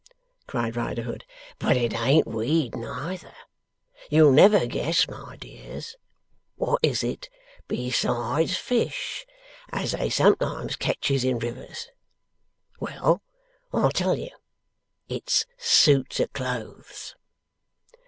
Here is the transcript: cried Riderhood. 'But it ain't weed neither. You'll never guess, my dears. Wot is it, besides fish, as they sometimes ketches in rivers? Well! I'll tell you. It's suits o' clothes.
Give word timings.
cried 0.47 0.75
Riderhood. 0.75 1.25
'But 1.59 1.77
it 1.77 1.93
ain't 1.93 2.25
weed 2.25 2.73
neither. 2.75 3.35
You'll 4.09 4.31
never 4.31 4.65
guess, 4.65 5.07
my 5.07 5.35
dears. 5.37 5.95
Wot 6.57 6.79
is 6.81 7.03
it, 7.03 7.29
besides 7.67 8.57
fish, 8.57 9.27
as 9.71 9.91
they 9.91 10.09
sometimes 10.09 10.75
ketches 10.75 11.23
in 11.23 11.37
rivers? 11.37 11.89
Well! 12.79 13.21
I'll 13.71 13.91
tell 13.91 14.15
you. 14.17 14.31
It's 15.07 15.45
suits 15.59 16.19
o' 16.19 16.25
clothes. 16.25 17.13